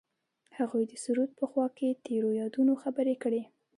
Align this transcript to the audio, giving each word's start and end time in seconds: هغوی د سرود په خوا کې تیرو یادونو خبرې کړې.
هغوی 0.57 0.83
د 0.87 0.93
سرود 1.03 1.31
په 1.39 1.45
خوا 1.51 1.67
کې 1.77 1.99
تیرو 2.05 2.29
یادونو 2.41 2.73
خبرې 2.83 3.15
کړې. 3.23 3.41